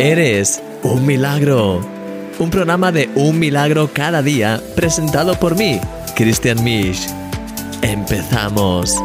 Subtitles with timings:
[0.00, 1.86] Eres un milagro.
[2.38, 5.78] Un programa de un milagro cada día presentado por mí,
[6.16, 7.06] Christian Misch.
[7.82, 8.96] Empezamos.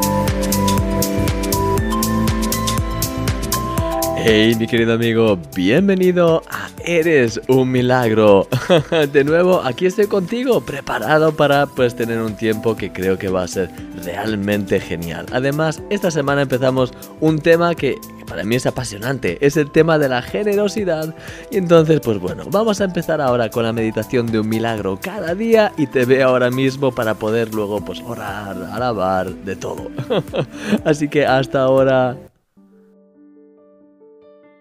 [4.16, 8.48] Hey, mi querido amigo, bienvenido a Eres un milagro.
[9.12, 13.44] De nuevo, aquí estoy contigo, preparado para pues tener un tiempo que creo que va
[13.44, 13.70] a ser
[14.06, 15.26] realmente genial.
[15.34, 20.10] Además, esta semana empezamos un tema que para mí es apasionante, es el tema de
[20.10, 21.16] la generosidad.
[21.52, 25.36] Y entonces, pues bueno, vamos a empezar ahora con la meditación de un milagro cada
[25.36, 29.90] día y te veo ahora mismo para poder luego pues orar, alabar, de todo.
[30.86, 32.18] Así que hasta ahora.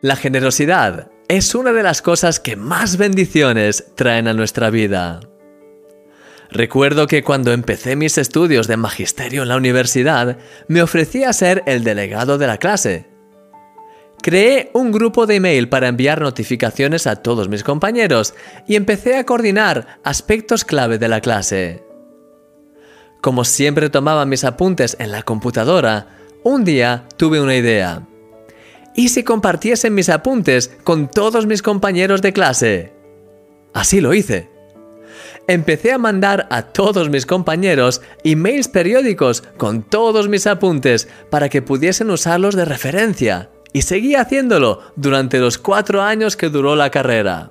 [0.02, 5.20] La generosidad es una de las cosas que más bendiciones traen a nuestra vida.
[6.50, 11.64] Recuerdo que cuando empecé mis estudios de magisterio en la universidad, me ofrecí a ser
[11.66, 13.13] el delegado de la clase.
[14.24, 18.32] Creé un grupo de email para enviar notificaciones a todos mis compañeros
[18.66, 21.82] y empecé a coordinar aspectos clave de la clase.
[23.20, 26.06] Como siempre tomaba mis apuntes en la computadora,
[26.42, 28.08] un día tuve una idea.
[28.94, 32.94] ¿Y si compartiesen mis apuntes con todos mis compañeros de clase?
[33.74, 34.48] Así lo hice.
[35.48, 41.60] Empecé a mandar a todos mis compañeros emails periódicos con todos mis apuntes para que
[41.60, 47.50] pudiesen usarlos de referencia, y seguí haciéndolo durante los cuatro años que duró la carrera.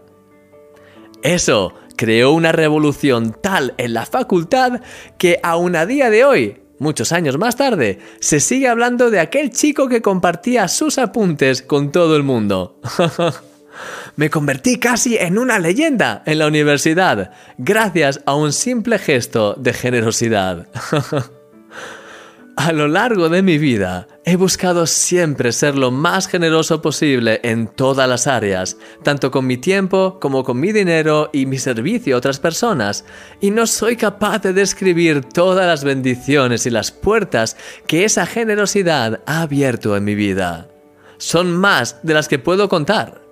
[1.22, 4.82] Eso creó una revolución tal en la facultad
[5.20, 9.52] que aún a día de hoy muchos años más tarde, se sigue hablando de aquel
[9.52, 12.80] chico que compartía sus apuntes con todo el mundo.
[14.16, 19.74] Me convertí casi en una leyenda en la universidad, gracias a un simple gesto de
[19.74, 20.68] generosidad.
[22.56, 27.68] A lo largo de mi vida he buscado siempre ser lo más generoso posible en
[27.68, 32.20] todas las áreas, tanto con mi tiempo como con mi dinero y mi servicio a
[32.20, 33.06] otras personas,
[33.42, 39.22] y no soy capaz de describir todas las bendiciones y las puertas que esa generosidad
[39.26, 40.70] ha abierto en mi vida.
[41.18, 43.24] Son más de las que puedo contar.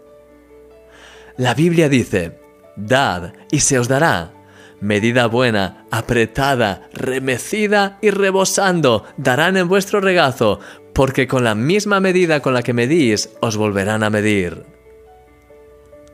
[1.37, 2.39] La Biblia dice,
[2.75, 4.40] Dad y se os dará
[4.81, 10.59] medida buena, apretada, remecida y rebosando, darán en vuestro regazo,
[10.93, 14.65] porque con la misma medida con la que medís, os volverán a medir.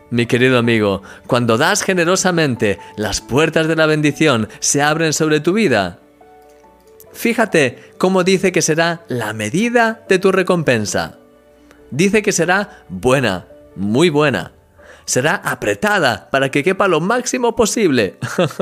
[0.09, 5.53] Mi querido amigo, cuando das generosamente, las puertas de la bendición se abren sobre tu
[5.53, 5.99] vida.
[7.13, 11.17] Fíjate cómo dice que será la medida de tu recompensa.
[11.89, 14.56] Dice que será buena, muy buena
[15.07, 18.19] será apretada para que quepa lo máximo posible,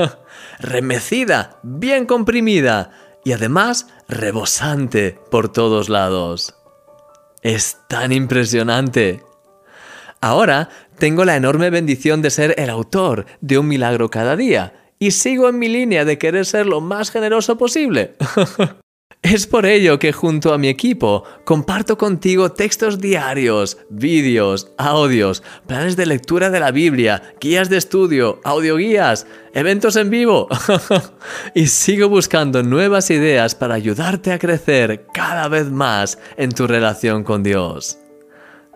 [0.60, 2.92] remecida, bien comprimida
[3.26, 6.56] y además rebosante por todos lados.
[7.42, 9.24] Es tan impresionante.
[10.22, 15.12] Ahora tengo la enorme bendición de ser el autor de un milagro cada día y
[15.12, 18.16] sigo en mi línea de querer ser lo más generoso posible.
[19.26, 25.96] Es por ello que junto a mi equipo comparto contigo textos diarios, vídeos, audios, planes
[25.96, 29.26] de lectura de la Biblia, guías de estudio, audioguías,
[29.56, 30.48] eventos en vivo.
[31.56, 37.24] y sigo buscando nuevas ideas para ayudarte a crecer cada vez más en tu relación
[37.24, 37.98] con Dios.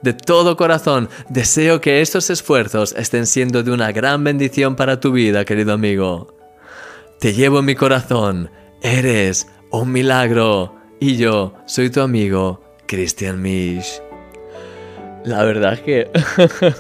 [0.02, 5.12] De todo corazón deseo que estos esfuerzos estén siendo de una gran bendición para tu
[5.12, 6.36] vida, querido amigo.
[7.20, 8.50] Te llevo en mi corazón.
[8.82, 10.75] Eres un milagro.
[11.00, 14.02] Y yo soy tu amigo, Christian Misch.
[15.25, 16.09] La verdad es que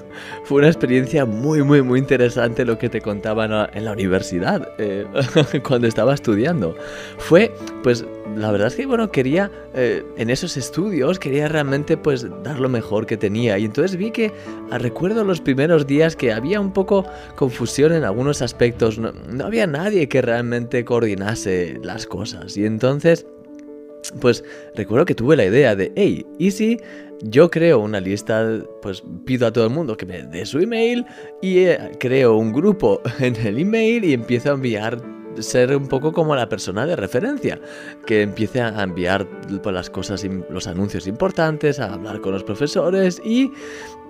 [0.45, 5.05] fue una experiencia muy, muy, muy interesante lo que te contaba en la, universidad, eh,
[5.67, 6.75] cuando estaba estudiando.
[7.17, 8.05] Fue, pues,
[8.37, 12.69] la verdad es que, bueno, quería, eh, en esos estudios, quería realmente, pues, dar lo
[12.69, 13.57] mejor que tenía.
[13.57, 14.31] Y entonces vi que,
[14.71, 17.05] ah, recuerdo los primeros días que había un poco
[17.35, 18.97] confusión en algunos aspectos.
[18.97, 22.55] No, no había nadie que realmente coordinase las cosas.
[22.55, 23.25] Y entonces
[24.21, 24.43] pues
[24.75, 26.79] recuerdo que tuve la idea de, hey, ¿y si
[27.21, 31.05] yo creo una lista, pues pido a todo el mundo que me dé su email
[31.41, 35.01] y eh, creo un grupo en el email y empiezo a enviar
[35.39, 37.59] ser un poco como la persona de referencia,
[38.05, 39.27] que empiece a enviar
[39.61, 43.51] pues, las cosas, los anuncios importantes, a hablar con los profesores y,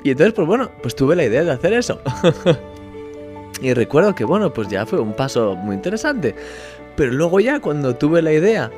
[0.04, 2.00] y entonces, pues bueno, pues tuve la idea de hacer eso.
[3.62, 6.36] y recuerdo que, bueno, pues ya fue un paso muy interesante.
[6.96, 8.72] Pero luego ya cuando tuve la idea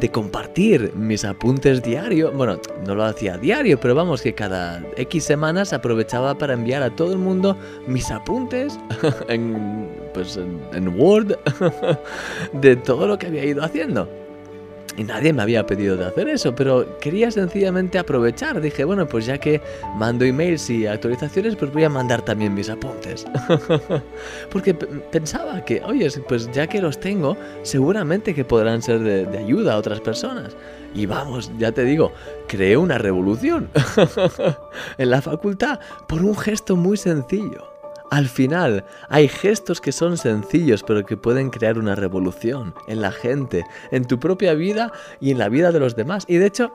[0.00, 2.32] de compartir mis apuntes diario.
[2.32, 6.90] Bueno, no lo hacía diario, pero vamos que cada X semanas aprovechaba para enviar a
[6.90, 7.56] todo el mundo
[7.86, 8.78] mis apuntes
[9.28, 11.36] en, pues, en, Word
[12.52, 14.21] de todo lo que había ido haciendo.
[14.96, 18.60] Y nadie me había pedido de hacer eso, pero quería sencillamente aprovechar.
[18.60, 19.60] Dije, bueno, pues ya que
[19.96, 23.26] mando emails y actualizaciones, pues voy a mandar también mis apuntes.
[24.50, 29.38] Porque pensaba que, oye, pues ya que los tengo, seguramente que podrán ser de, de
[29.38, 30.56] ayuda a otras personas.
[30.94, 32.12] Y vamos, ya te digo,
[32.46, 33.70] creé una revolución
[34.98, 37.71] en la facultad por un gesto muy sencillo.
[38.12, 43.10] Al final, hay gestos que son sencillos pero que pueden crear una revolución en la
[43.10, 46.26] gente, en tu propia vida y en la vida de los demás.
[46.28, 46.74] Y de hecho,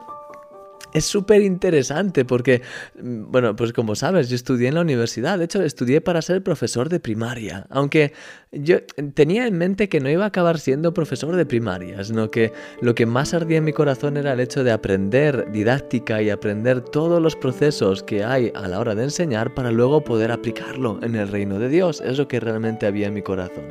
[0.94, 2.62] es súper interesante porque,
[3.02, 6.44] mm, bueno, pues como sabes, yo estudié en la universidad, de hecho estudié para ser
[6.44, 8.14] profesor de primaria, aunque
[8.52, 8.78] yo
[9.14, 12.96] tenía en mente que no iba a acabar siendo profesor de primaria, sino que lo
[12.96, 17.22] que más ardía en mi corazón era el hecho de aprender didáctica y aprender todos
[17.22, 21.28] los procesos que hay a la hora de enseñar para luego poder aplicarlo en el
[21.28, 23.66] reino de Dios, es lo que realmente había en mi corazón.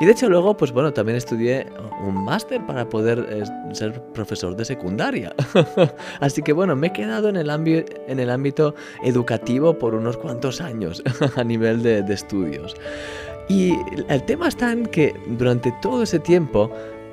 [0.00, 1.66] Y de hecho luego, pues bueno, también estudié
[2.04, 3.44] un máster para poder eh,
[3.74, 5.34] ser profesor de secundaria.
[6.20, 8.74] Así que bueno, me he quedado en el, en el ámbito
[9.04, 11.02] educativo por unos cuantos años
[11.36, 12.74] a nivel de, de estudios.
[13.48, 13.74] Y
[14.08, 16.70] el tema está en que durante todo ese tiempo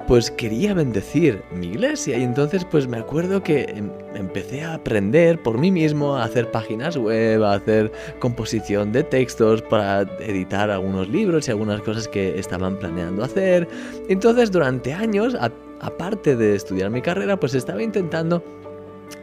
[0.10, 5.40] pues quería bendecir mi iglesia y entonces pues me acuerdo que em, empecé a aprender
[5.40, 11.08] por mí mismo a hacer páginas web, a hacer composición de textos para editar algunos
[11.10, 13.68] libros y algunas cosas que estaban planeando hacer.
[14.10, 15.38] Entonces durante años,
[15.80, 18.44] aparte de estudiar mi carrera, pues estaba intentando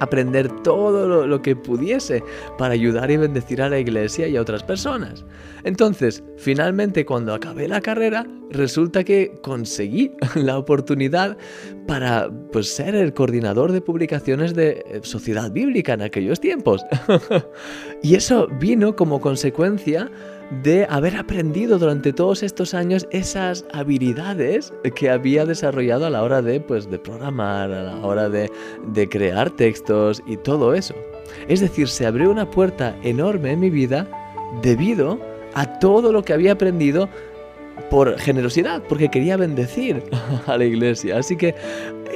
[0.00, 2.23] aprender todo lo, que pudiese
[2.59, 5.25] para ayudar y bendecir a la iglesia y a otras personas.
[5.65, 11.37] Entonces, finalmente cuando acabé la carrera, resulta que conseguí la oportunidad
[11.87, 16.85] para pues, ser el coordinador de publicaciones de eh, Sociedad Bíblica en aquellos tiempos.
[18.03, 20.11] y eso vino como consecuencia
[20.50, 26.43] de haber aprendido durante todos estos años esas habilidades que había desarrollado a la hora
[26.43, 28.50] de, pues, de programar, a la hora de,
[28.93, 30.94] de crear textos y todo eso.
[31.48, 34.06] Es decir, se abrió una puerta enorme en mi vida
[34.62, 35.19] debido
[35.54, 37.08] a todo lo que había aprendido
[37.90, 40.02] por generosidad, porque quería bendecir
[40.46, 41.19] a la iglesia.
[41.19, 41.54] Así que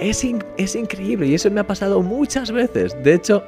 [0.00, 0.24] es,
[0.56, 2.96] es increíble y eso me ha pasado muchas veces.
[3.02, 3.42] De hecho,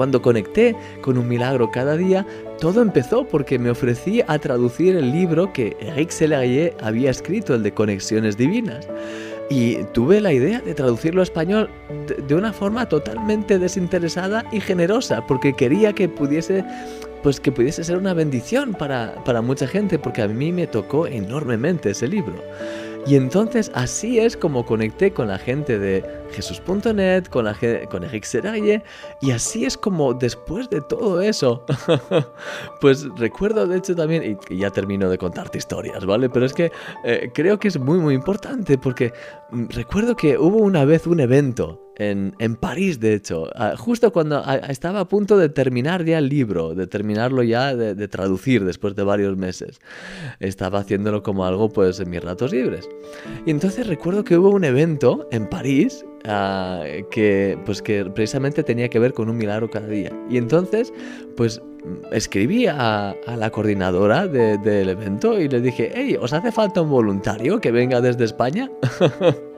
[0.00, 2.26] cuando conecté con un milagro cada día,
[2.58, 7.62] todo empezó porque me ofrecí a traducir el libro que Eric Selarier había escrito, el
[7.62, 8.88] de Conexiones Divinas.
[9.50, 11.68] Y tuve la idea de traducirlo a español
[12.26, 16.64] de, una forma totalmente desinteresada y generosa, porque quería que pudiese
[17.22, 21.08] pues que pudiese ser una bendición para, para mucha gente, porque a mí me tocó
[21.08, 22.42] enormemente ese libro.
[23.06, 27.56] Y entonces así es como conecté con la gente de Jesús.net, con, la,
[27.90, 28.82] con Eric Seraye,
[29.20, 31.64] y así es como después de todo eso,
[32.80, 36.28] pues recuerdo de hecho también, y, ya termino de contarte historias, ¿vale?
[36.28, 36.70] Pero es que
[37.04, 39.12] eh, creo que es muy muy importante porque
[39.50, 44.10] mm, recuerdo que hubo una vez un evento en, en, París, de hecho, ah, justo
[44.10, 48.64] cuando ah, estaba a punto de terminar ya el libro, de terminarlo ya de, traducir
[48.64, 49.80] después de varios meses.
[50.38, 52.88] Estaba haciéndolo como algo pues en mis ratos libres.
[53.44, 58.88] Y entonces recuerdo que hubo un evento en París ah, que pues que precisamente tenía
[58.88, 60.10] que ver con un milagro cada día.
[60.30, 60.94] Y entonces
[61.36, 61.60] pues
[62.12, 67.60] escribí a, la coordinadora del evento y le dije, hey, ¿os hace falta un voluntario
[67.60, 68.70] que venga desde España?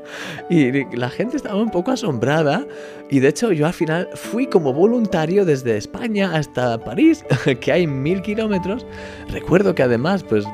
[0.48, 2.66] Y la gente estaba un poco asombrada
[3.10, 7.24] y de hecho yo al final fui como voluntario desde España hasta París,
[7.60, 8.86] que hay mil kilómetros.
[9.28, 10.44] Recuerdo que además pues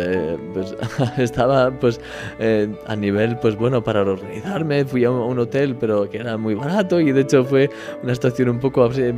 [0.00, 0.76] eh, pues,
[1.18, 2.00] estaba pues
[2.38, 6.54] eh, a nivel pues bueno para organizarme fui a un, hotel pero que era muy
[6.54, 7.70] barato y de hecho fue
[8.02, 9.02] una situación un poco así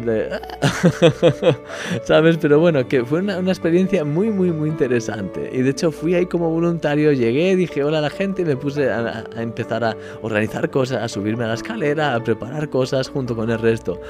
[2.05, 5.51] sabes pero bueno que fue una, experiencia muy muy muy interesante.
[5.53, 8.57] Y de hecho fui ahí como voluntario llegué dije hola a la gente y me
[8.57, 13.35] puse a empezar a organizar cosas a subirme a la escalera a preparar cosas junto
[13.35, 14.01] con el resto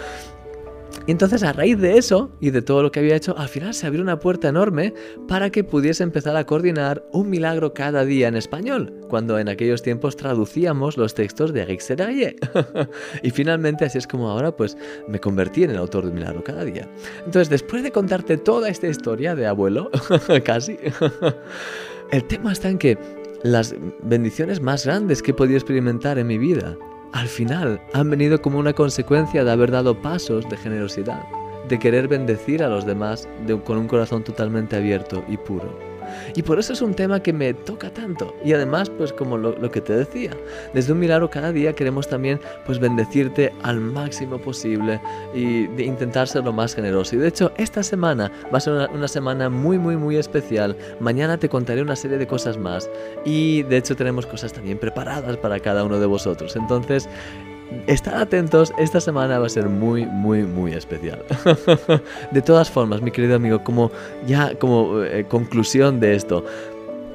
[1.06, 3.74] y entonces a raíz de eso y de todo lo que había hecho, al final
[3.74, 4.94] se abrió una puerta enorme
[5.28, 9.82] para que pudiese empezar a coordinar un milagro cada día en español, cuando en aquellos
[9.82, 12.36] tiempos traducíamos los textos de Eric Seraye.
[13.22, 14.76] y finalmente así es como ahora pues
[15.08, 16.88] me convertí en el autor de un milagro cada día.
[17.18, 19.90] Entonces después de contarte toda esta historia de abuelo,
[20.44, 20.76] casi,
[22.12, 22.98] el tema está en que
[23.42, 26.76] las bendiciones más grandes que he podido experimentar en mi vida
[27.12, 31.24] al final han venido como una consecuencia de haber dado pasos de generosidad,
[31.68, 33.28] de querer bendecir a los demás
[33.64, 35.89] con un corazón totalmente abierto y puro.
[36.34, 38.34] Y por eso es un tema que me toca tanto.
[38.44, 40.32] Y además, pues como lo, que te decía,
[40.74, 45.00] desde un milagro cada día queremos también pues bendecirte al máximo posible
[45.34, 47.16] y de intentar ser lo más generoso.
[47.16, 50.76] Y de hecho, esta semana va a ser una, una semana muy, muy, muy especial.
[50.98, 52.90] Mañana te contaré una serie de cosas más.
[53.24, 56.56] Y de hecho tenemos cosas también preparadas para cada uno de vosotros.
[56.56, 57.08] Entonces,
[57.86, 61.22] Estad atentos, esta semana va a ser muy, muy, muy especial.
[62.30, 63.90] de todas formas, mi querido amigo, como
[64.26, 66.44] ya como eh, conclusión de esto,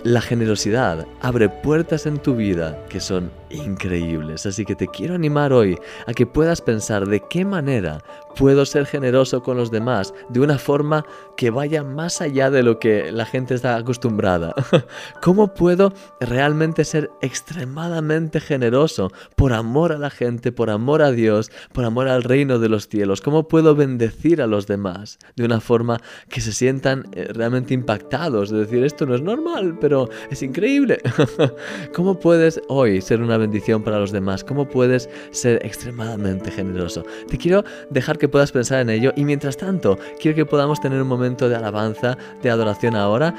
[0.04, 5.54] la generosidad abre puertas en tu vida que son increíbles, así que te quiero animar
[5.54, 8.04] hoy a que puedas pensar de qué manera
[8.36, 11.06] puedo ser generoso con los demás de una forma
[11.38, 14.54] que vaya más allá de lo que la gente está acostumbrada.
[15.22, 21.52] ¿Cómo puedo realmente ser extremadamente generoso por amor a la gente, por amor a Dios,
[21.74, 23.22] por amor al reino de los cielos?
[23.22, 28.50] ¿Cómo puedo bendecir a los demás de una forma que se sientan eh, realmente impactados?
[28.50, 31.00] De decir, esto no es normal, pero es increíble.
[31.94, 34.44] ¿Cómo puedes hoy ser una bendición para los demás?
[34.44, 37.04] ¿Cómo puedes ser extremadamente generoso?
[37.28, 41.02] Te quiero dejar que puedas pensar en ello y mientras tanto, quiero que podamos tener
[41.02, 43.34] un momento de alabanza, de adoración ahora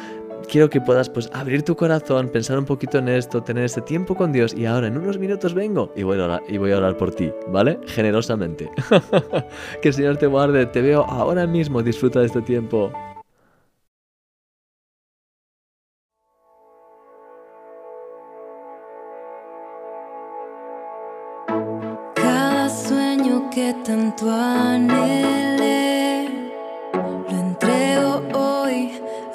[0.48, 4.14] quiero que puedas pues abrir tu corazón, pensar un poquito en esto, tener este tiempo
[4.14, 6.78] con Dios y ahora en unos minutos vengo y voy a orar, y voy a
[6.78, 7.78] orar por ti, ¿vale?
[7.86, 8.70] Generosamente.
[9.82, 12.92] que el Señor te guarde, te veo ahora mismo, disfruta de este tiempo.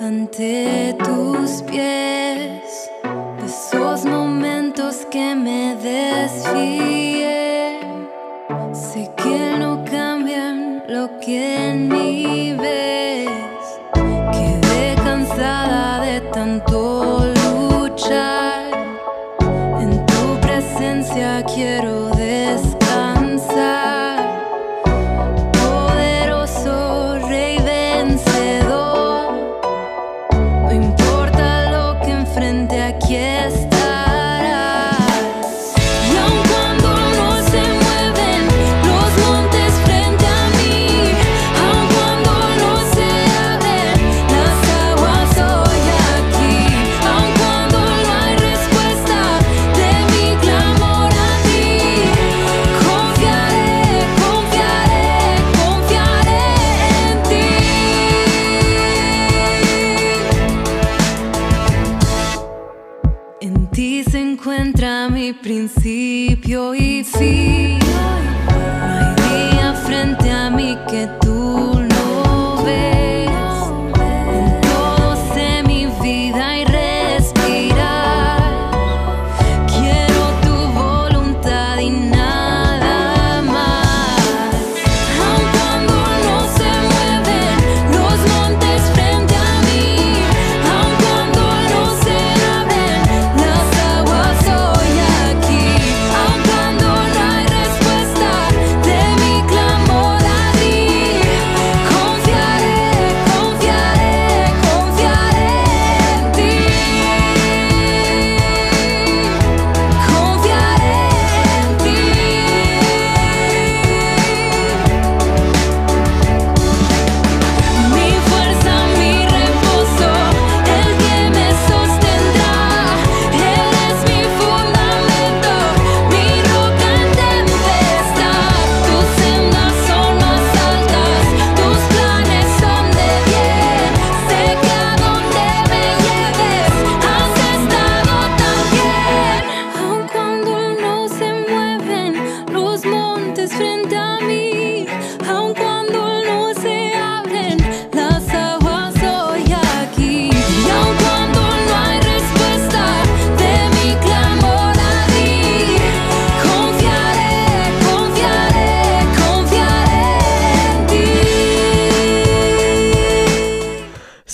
[0.01, 2.89] Ante tus pies.
[3.45, 7.79] Esos momentos que me desfié,
[8.73, 11.75] sé que no cambian lo que
[64.03, 67.79] se encuentra mi principio y fin.
[67.79, 71.20] No hay día frente a mí que te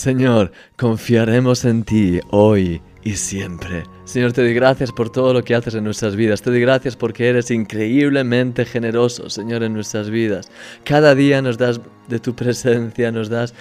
[0.07, 3.83] Señor, confiaremos en ti hoy y siempre.
[4.05, 6.41] Señor, te doy gracias por todo lo que haces en nuestras vidas.
[6.41, 10.49] Te doy gracias porque eres increíblemente generoso, Señor, en nuestras vidas.
[10.85, 13.53] Cada día nos das de tu presencia, nos das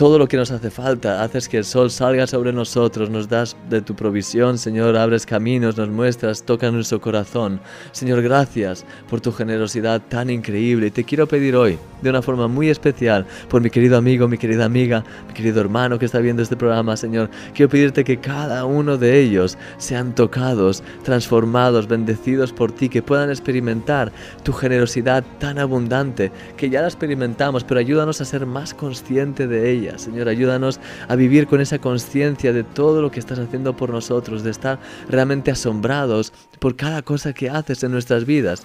[0.00, 1.22] todo lo que nos hace falta.
[1.22, 5.76] Haces que el sol salga sobre nosotros, nos das de tu provisión, Señor, abres caminos,
[5.76, 7.60] nos muestras, toca nuestro corazón.
[7.92, 10.86] Señor, gracias por tu generosidad tan increíble.
[10.86, 14.38] Y te quiero pedir hoy, de una forma muy especial, por mi querido amigo, mi
[14.38, 18.64] querida amiga, mi querido hermano que está viendo este programa, Señor, quiero pedirte que cada
[18.64, 24.12] uno de ellos sean tocados, transformados, bendecidos por ti, que puedan experimentar
[24.44, 29.70] tu generosidad tan abundante, que ya la experimentamos, pero ayúdanos a ser más conscientes de
[29.70, 33.90] ella Señor, ayúdanos a vivir con esa conciencia de todo lo que estás haciendo por
[33.90, 34.78] nosotros, de estar
[35.08, 38.64] realmente asombrados por cada cosa que haces en nuestras vidas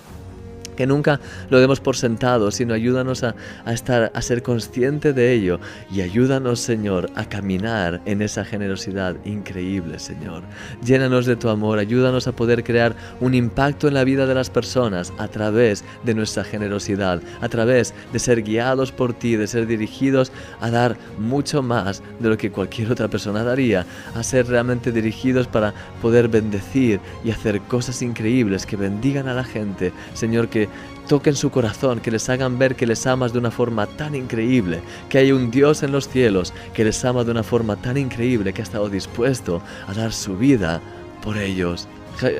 [0.76, 3.36] que nunca lo demos por sentado, sino ayúdanos a,
[3.68, 5.60] estar, a ser consciente de ello
[5.92, 10.44] y ayúdanos, Señor, a caminar en esa generosidad increíble, Señor.
[10.84, 14.50] Llénanos de tu amor, ayúdanos a poder crear un impacto en la vida de las
[14.50, 19.68] personas a través de nuestra generosidad, a través de ser guiados por ti, de ser
[19.68, 24.92] dirigidos a dar mucho más de lo que cualquier otra persona daría, a ser realmente
[24.92, 30.65] dirigidos para poder bendecir y hacer cosas increíbles que bendigan a la gente, Señor, que
[31.08, 34.82] toquen su corazón, que les hagan ver que les amas de una forma tan increíble,
[35.10, 38.54] que hay un Dios en los cielos que les ama de una forma tan increíble
[38.54, 40.82] que ha estado dispuesto a dar su vida
[41.22, 41.88] por ellos.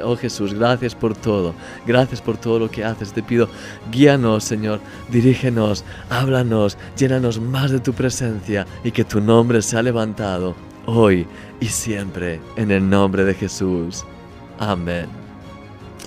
[0.04, 1.54] Oh Jesús, gracias por todo,
[1.86, 3.12] gracias por todo lo que haces.
[3.12, 3.50] Te pido,
[3.92, 4.80] guíanos, Señor,
[5.10, 10.56] dirígenos, háblanos, llénanos más de tu presencia y que tu nombre sea levantado
[10.86, 11.28] hoy
[11.60, 14.06] y siempre en el nombre de Jesús.
[14.60, 15.08] Amén.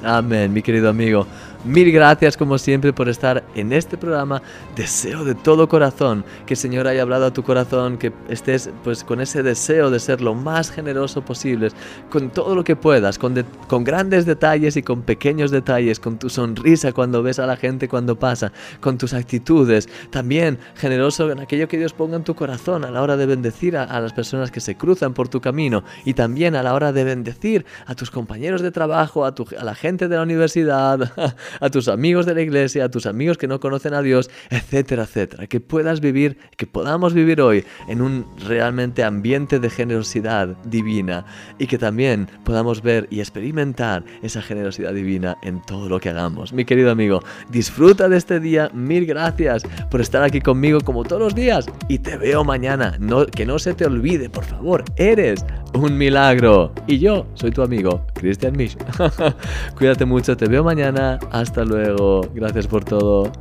[0.04, 1.26] Amén, mi querido amigo.
[1.64, 4.40] Mil gracias como siempre por estar en este programa.
[4.76, 9.02] Deseo de todo corazón que el Señor haya hablado a tu corazón, que estés pues
[9.02, 11.70] con ese deseo de ser lo más generoso posible,
[12.10, 16.30] con todo lo que puedas, con, con grandes detalles y con pequeños detalles, con tu
[16.30, 19.88] sonrisa cuando ves a la gente cuando pasa, con tus actitudes.
[20.10, 23.76] También generoso en aquello que Dios ponga en tu corazón a la hora de bendecir
[23.76, 27.02] a, las personas que se cruzan por tu camino y también a la hora de
[27.02, 31.12] bendecir a tus compañeros de trabajo, a, tu, a la gente de la universidad,
[31.60, 35.04] a tus amigos de la iglesia, a tus amigos que no conocen a Dios, etcétera,
[35.04, 35.46] etcétera.
[35.46, 41.24] Que puedas vivir, que podamos vivir hoy en un realmente ambiente de generosidad divina
[41.58, 46.52] y que también podamos ver y experimentar esa generosidad divina en todo lo que hagamos.
[46.52, 51.20] Mi querido amigo, disfruta de este día, mil gracias por estar aquí conmigo como todos
[51.20, 52.96] los días y te veo mañana.
[52.98, 56.72] No, que no se te olvide, por favor, eres un milagro.
[56.86, 58.76] Y yo soy tu amigo, Christian Misch.
[59.78, 61.18] Cuídate mucho, te veo mañana.
[61.30, 62.20] Hasta luego.
[62.34, 63.32] Gracias por todo.